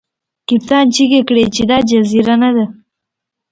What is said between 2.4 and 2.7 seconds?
نه ده.